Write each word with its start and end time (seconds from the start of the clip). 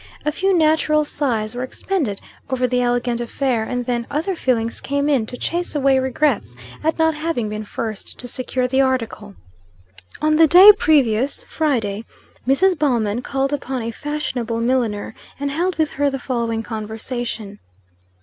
A 0.25 0.31
few 0.31 0.57
natural 0.57 1.05
sighs 1.05 1.53
were 1.53 1.61
expended 1.61 2.19
over 2.49 2.65
the 2.65 2.81
elegant 2.81 3.21
affair, 3.21 3.63
and 3.63 3.85
then 3.85 4.07
other 4.09 4.35
feelings 4.35 4.81
came 4.81 5.07
in 5.07 5.27
to 5.27 5.37
chase 5.37 5.75
away 5.75 5.99
regrets 5.99 6.55
at 6.83 6.97
not 6.97 7.13
having 7.13 7.49
been 7.49 7.63
first 7.63 8.17
to 8.17 8.27
secure 8.27 8.67
the 8.67 8.81
article. 8.81 9.35
On 10.19 10.37
the 10.37 10.47
day 10.47 10.71
previous, 10.71 11.43
Friday, 11.43 12.03
Mrs. 12.47 12.79
Ballman 12.79 13.21
called 13.21 13.53
upon 13.53 13.83
a 13.83 13.91
fashionable 13.91 14.59
milliner, 14.59 15.13
and 15.39 15.51
held 15.51 15.77
with 15.77 15.91
her 15.91 16.09
the 16.09 16.17
following 16.17 16.63
conversation. 16.63 17.59